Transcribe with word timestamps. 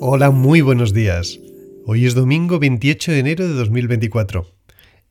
Hola, 0.00 0.30
muy 0.30 0.60
buenos 0.60 0.92
días. 0.92 1.38
Hoy 1.86 2.06
es 2.06 2.14
domingo 2.14 2.58
28 2.58 3.12
de 3.12 3.18
enero 3.18 3.46
de 3.46 3.54
2024, 3.54 4.50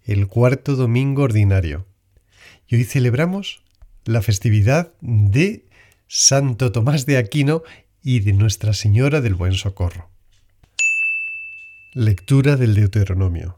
el 0.05 0.27
cuarto 0.27 0.75
domingo 0.75 1.23
ordinario. 1.23 1.85
Y 2.67 2.75
hoy 2.75 2.83
celebramos 2.83 3.63
la 4.05 4.21
festividad 4.21 4.93
de 5.01 5.65
Santo 6.07 6.71
Tomás 6.71 7.05
de 7.05 7.17
Aquino 7.17 7.63
y 8.03 8.21
de 8.21 8.33
Nuestra 8.33 8.73
Señora 8.73 9.21
del 9.21 9.35
Buen 9.35 9.53
Socorro. 9.53 10.09
Lectura 11.93 12.55
del 12.55 12.75
Deuteronomio. 12.75 13.55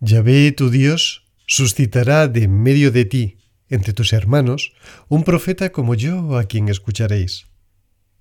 Yahvé 0.00 0.52
tu 0.52 0.70
Dios 0.70 1.24
suscitará 1.46 2.28
de 2.28 2.48
medio 2.48 2.90
de 2.90 3.04
ti, 3.04 3.36
entre 3.70 3.92
tus 3.92 4.12
hermanos, 4.12 4.72
un 5.08 5.24
profeta 5.24 5.70
como 5.70 5.94
yo 5.94 6.36
a 6.36 6.44
quien 6.44 6.68
escucharéis. 6.68 7.46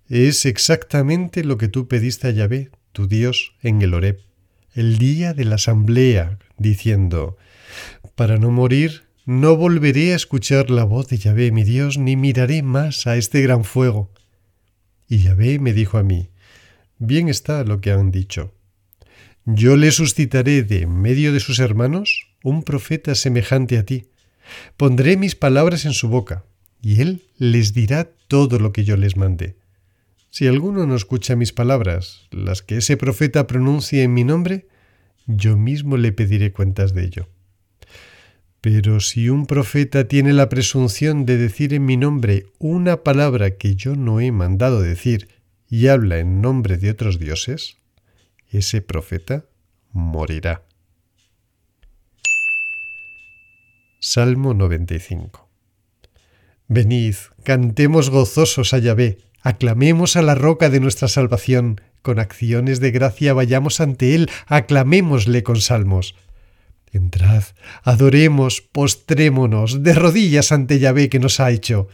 Es 0.07 0.45
exactamente 0.45 1.43
lo 1.43 1.57
que 1.57 1.67
tú 1.67 1.87
pediste 1.87 2.27
a 2.27 2.31
Yahvé, 2.31 2.69
tu 2.93 3.07
Dios, 3.07 3.55
en 3.61 3.81
el 3.81 3.93
Horeb, 3.93 4.21
el 4.73 4.97
día 4.97 5.33
de 5.33 5.45
la 5.45 5.55
asamblea, 5.55 6.39
diciendo, 6.57 7.37
Para 8.15 8.37
no 8.37 8.51
morir, 8.51 9.03
no 9.25 9.55
volveré 9.55 10.13
a 10.13 10.15
escuchar 10.15 10.71
la 10.71 10.83
voz 10.83 11.07
de 11.07 11.17
Yahvé, 11.17 11.51
mi 11.51 11.63
Dios, 11.63 11.97
ni 11.97 12.15
miraré 12.15 12.63
más 12.63 13.05
a 13.07 13.17
este 13.17 13.41
gran 13.41 13.63
fuego. 13.63 14.11
Y 15.07 15.19
Yahvé 15.19 15.59
me 15.59 15.73
dijo 15.73 15.97
a 15.97 16.03
mí, 16.03 16.29
Bien 16.97 17.29
está 17.29 17.63
lo 17.63 17.79
que 17.79 17.91
han 17.91 18.11
dicho. 18.11 18.53
Yo 19.45 19.77
le 19.77 19.91
suscitaré 19.91 20.63
de 20.63 20.85
medio 20.85 21.33
de 21.33 21.39
sus 21.39 21.59
hermanos 21.59 22.27
un 22.43 22.63
profeta 22.63 23.15
semejante 23.15 23.77
a 23.77 23.83
ti. 23.83 24.08
Pondré 24.77 25.17
mis 25.17 25.35
palabras 25.35 25.85
en 25.85 25.93
su 25.93 26.09
boca, 26.09 26.43
y 26.81 27.01
él 27.01 27.23
les 27.37 27.73
dirá 27.73 28.09
todo 28.27 28.59
lo 28.59 28.71
que 28.71 28.83
yo 28.83 28.97
les 28.97 29.17
mandé. 29.17 29.55
Si 30.31 30.47
alguno 30.47 30.85
no 30.85 30.95
escucha 30.95 31.35
mis 31.35 31.53
palabras, 31.53 32.27
las 32.31 32.61
que 32.61 32.77
ese 32.77 32.97
profeta 32.97 33.47
pronuncie 33.47 34.03
en 34.03 34.13
mi 34.13 34.23
nombre, 34.23 34.67
yo 35.25 35.57
mismo 35.57 35.97
le 35.97 36.11
pediré 36.11 36.51
cuentas 36.51 36.93
de 36.93 37.03
ello. 37.05 37.27
Pero 38.61 38.99
si 38.99 39.29
un 39.29 39.45
profeta 39.45 40.07
tiene 40.07 40.33
la 40.33 40.49
presunción 40.49 41.25
de 41.25 41.37
decir 41.37 41.73
en 41.73 41.85
mi 41.85 41.97
nombre 41.97 42.45
una 42.59 43.03
palabra 43.03 43.51
que 43.51 43.75
yo 43.75 43.95
no 43.95 44.19
he 44.19 44.31
mandado 44.31 44.81
decir 44.81 45.29
y 45.69 45.87
habla 45.87 46.19
en 46.19 46.41
nombre 46.41 46.77
de 46.77 46.89
otros 46.89 47.19
dioses, 47.19 47.77
ese 48.51 48.81
profeta 48.81 49.45
morirá. 49.91 50.63
Salmo 54.01 54.53
95 54.53 55.49
Venid, 56.69 57.15
cantemos 57.43 58.09
gozosos 58.09 58.73
a 58.73 58.77
Yahvé 58.77 59.17
Aclamemos 59.41 60.15
a 60.15 60.21
la 60.21 60.35
roca 60.35 60.69
de 60.69 60.79
nuestra 60.79 61.09
salvación, 61.09 61.81
con 62.01 62.17
acciones 62.17 62.79
de 62.79 62.91
gracia 62.91 63.33
vayamos 63.33 63.81
ante 63.81 64.15
Él, 64.15 64.29
aclamémosle 64.47 65.43
con 65.43 65.59
salmos. 65.59 66.15
Entrad, 66.93 67.43
adoremos, 67.83 68.61
postrémonos, 68.61 69.83
de 69.83 69.93
rodillas 69.93 70.53
ante 70.53 70.79
Yahvé 70.79 71.09
que 71.09 71.19
nos 71.19 71.41
ha 71.41 71.51
hecho, 71.51 71.89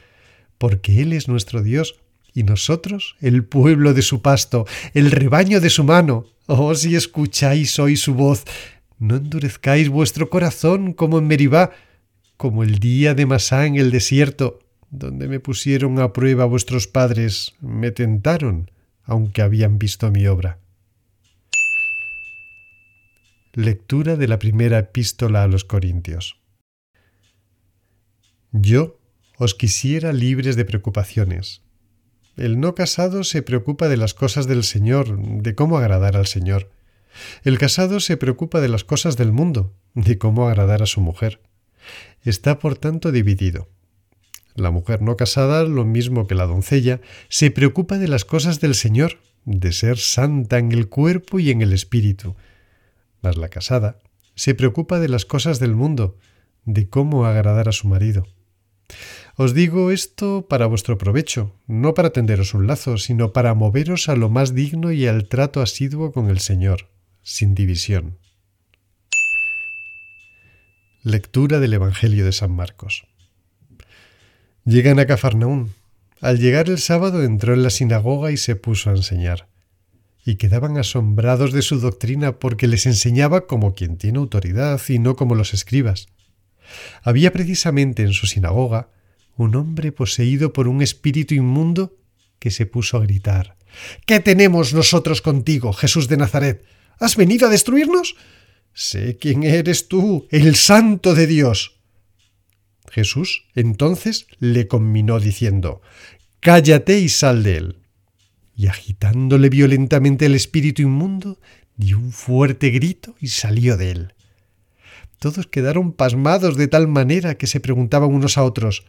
porque 0.59 1.01
Él 1.01 1.11
es 1.11 1.27
nuestro 1.27 1.63
Dios 1.63 1.99
y 2.35 2.43
nosotros 2.43 3.15
el 3.19 3.45
pueblo 3.45 3.95
de 3.95 4.03
su 4.03 4.21
pasto, 4.21 4.67
el 4.93 5.09
rebaño 5.09 5.59
de 5.59 5.71
su 5.71 5.83
mano. 5.83 6.27
Oh, 6.45 6.75
si 6.75 6.95
escucháis 6.95 7.79
hoy 7.79 7.95
su 7.97 8.13
voz, 8.13 8.43
no 8.99 9.15
endurezcáis 9.15 9.89
vuestro 9.89 10.29
corazón 10.29 10.93
como 10.93 11.17
en 11.17 11.25
Meribá, 11.25 11.71
como 12.38 12.64
el 12.64 12.80
día 12.80 13.14
de 13.14 13.25
Masá 13.25 13.66
en 13.66 13.75
el 13.75 13.91
desierto, 13.91 14.59
donde 14.89 15.28
me 15.28 15.39
pusieron 15.39 16.00
a 16.00 16.14
prueba 16.14 16.45
vuestros 16.45 16.88
padres, 16.88 17.53
me 17.59 17.91
tentaron, 17.91 18.72
aunque 19.03 19.41
habían 19.41 19.78
visto 19.78 20.11
mi 20.11 20.28
obra. 20.28 20.59
Lectura 23.53 24.16
de 24.18 24.28
la 24.28 24.40
primera 24.40 24.79
epístola 24.79 25.44
a 25.44 25.47
los 25.47 25.63
Corintios. 25.63 26.40
Yo 28.51 29.00
os 29.38 29.56
quisiera 29.56 30.13
libres 30.13 30.56
de 30.56 30.66
preocupaciones. 30.66 31.62
El 32.38 32.59
no 32.59 32.75
casado 32.75 33.24
se 33.24 33.41
preocupa 33.41 33.88
de 33.88 33.97
las 33.97 34.13
cosas 34.13 34.47
del 34.47 34.63
Señor, 34.63 35.18
de 35.18 35.56
cómo 35.56 35.78
agradar 35.78 36.18
al 36.18 36.28
Señor. 36.28 36.69
El 37.44 37.57
casado 37.57 38.01
se 38.01 38.18
preocupa 38.18 38.59
de 38.59 38.68
las 38.68 38.84
cosas 38.84 39.16
del 39.16 39.31
mundo, 39.31 39.74
de 39.94 40.18
cómo 40.18 40.47
agradar 40.47 40.84
a 40.84 40.85
su 40.85 41.00
mujer. 41.00 41.40
Está 42.23 42.59
por 42.59 42.78
tanto 42.78 43.12
dividido. 43.12 43.69
La 44.56 44.72
mujer 44.72 45.01
no 45.01 45.18
casada, 45.18 45.63
lo 45.63 45.85
mismo 45.85 46.28
que 46.28 46.35
la 46.35 46.46
doncella, 46.46 47.01
se 47.29 47.51
preocupa 47.51 47.97
de 47.97 48.07
las 48.07 48.23
cosas 48.23 48.62
del 48.62 48.73
Señor, 48.73 49.19
de 49.44 49.73
ser 49.73 49.97
santa 49.97 50.57
en 50.57 50.72
el 50.72 50.88
cuerpo 50.88 51.40
y 51.40 51.51
en 51.51 51.62
el 51.62 51.74
espíritu. 51.74 52.35
Mas 53.22 53.38
la 53.38 53.50
casada 53.50 54.00
se 54.35 54.56
preocupa 54.56 55.00
de 55.00 55.09
las 55.09 55.25
cosas 55.25 55.59
del 55.59 55.75
mundo, 55.75 56.18
de 56.66 56.90
cómo 56.90 57.25
agradar 57.25 57.69
a 57.69 57.74
su 57.74 57.88
marido. 57.88 58.28
Os 59.38 59.53
digo 59.53 59.91
esto 59.91 60.47
para 60.47 60.66
vuestro 60.66 60.97
provecho, 60.97 61.56
no 61.68 61.94
para 61.94 62.12
tenderos 62.12 62.53
un 62.53 62.68
lazo, 62.68 62.97
sino 62.97 63.34
para 63.34 63.53
moveros 63.53 64.07
a 64.07 64.16
lo 64.16 64.29
más 64.29 64.53
digno 64.53 64.91
y 64.91 65.07
al 65.07 65.28
trato 65.28 65.62
asiduo 65.62 66.12
con 66.12 66.29
el 66.29 66.40
Señor, 66.40 66.90
sin 67.22 67.56
división. 67.56 68.18
Lectura 71.07 71.59
del 71.59 71.71
Evangelio 71.71 72.25
de 72.25 72.31
San 72.31 72.51
Marcos. 72.51 73.05
Llegan 74.63 74.97
a 74.97 75.05
Cafarnaún. 75.05 75.71
Al 76.19 76.39
llegar 76.39 76.67
el 76.67 76.79
sábado 76.79 77.23
entró 77.23 77.53
en 77.53 77.61
la 77.61 77.69
sinagoga 77.69 78.31
y 78.31 78.38
se 78.38 78.55
puso 78.55 78.89
a 78.89 78.93
enseñar. 78.93 79.47
Y 80.25 80.38
quedaban 80.38 80.79
asombrados 80.79 81.53
de 81.53 81.61
su 81.61 81.79
doctrina 81.79 82.39
porque 82.39 82.67
les 82.67 82.88
enseñaba 82.88 83.45
como 83.45 83.75
quien 83.75 83.97
tiene 83.97 84.17
autoridad 84.17 84.81
y 84.89 84.97
no 84.97 85.15
como 85.15 85.35
los 85.35 85.53
escribas. 85.53 86.07
Había 87.03 87.31
precisamente 87.31 88.01
en 88.01 88.13
su 88.13 88.25
sinagoga 88.25 88.89
un 89.38 89.55
hombre 89.55 89.91
poseído 89.91 90.53
por 90.53 90.67
un 90.67 90.81
espíritu 90.81 91.35
inmundo 91.35 91.95
que 92.39 92.49
se 92.49 92.65
puso 92.65 92.97
a 92.97 93.01
gritar 93.01 93.57
¿Qué 94.07 94.21
tenemos 94.21 94.73
nosotros 94.73 95.21
contigo, 95.21 95.71
Jesús 95.71 96.07
de 96.07 96.17
Nazaret? 96.17 96.65
¿Has 96.97 97.15
venido 97.15 97.45
a 97.45 97.51
destruirnos? 97.51 98.15
Sé 98.78 99.18
quién 99.18 99.44
eres 99.44 99.88
tú, 99.88 100.28
el 100.31 100.53
santo 100.56 101.16
de 101.16 101.28
Dios. 101.28 101.80
Jesús 102.91 103.46
entonces 103.56 104.28
le 104.40 104.68
conminó 104.68 105.22
diciendo, 105.22 105.81
Cállate 106.41 107.00
y 107.00 107.08
sal 107.08 107.44
de 107.44 107.56
él. 107.56 107.80
Y 108.53 108.68
agitándole 108.68 109.47
violentamente 109.47 110.25
el 110.25 110.36
espíritu 110.36 110.81
inmundo, 110.81 111.40
dio 111.78 111.97
un 111.97 112.12
fuerte 112.12 112.69
grito 112.69 113.16
y 113.22 113.30
salió 113.30 113.78
de 113.78 113.91
él. 113.91 114.13
Todos 115.19 115.47
quedaron 115.47 115.94
pasmados 115.94 116.57
de 116.57 116.68
tal 116.68 116.90
manera 116.90 117.38
que 117.38 117.47
se 117.47 117.62
preguntaban 117.62 118.13
unos 118.13 118.38
a 118.38 118.44
otros, 118.44 118.86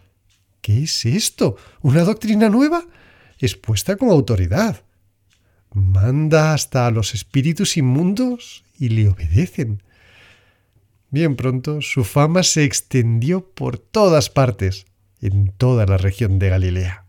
¿qué 0.63 0.83
es 0.83 1.07
esto? 1.07 1.57
¿Una 1.81 2.03
doctrina 2.03 2.49
nueva? 2.49 2.85
Expuesta 3.39 3.95
con 3.95 4.11
autoridad. 4.11 4.83
Manda 5.76 6.54
hasta 6.54 6.87
a 6.87 6.91
los 6.91 7.12
espíritus 7.12 7.76
inmundos 7.76 8.64
y 8.78 8.88
le 8.88 9.10
obedecen. 9.10 9.82
Bien 11.10 11.37
pronto 11.37 11.82
su 11.82 12.03
fama 12.03 12.44
se 12.44 12.64
extendió 12.64 13.50
por 13.50 13.76
todas 13.76 14.31
partes, 14.31 14.87
en 15.20 15.53
toda 15.53 15.84
la 15.84 15.98
región 15.98 16.38
de 16.38 16.48
Galilea. 16.48 17.04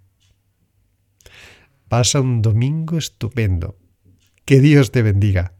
Pasa 1.88 2.20
un 2.20 2.42
domingo 2.42 2.98
estupendo. 2.98 3.78
Que 4.44 4.60
Dios 4.60 4.92
te 4.92 5.02
bendiga. 5.02 5.54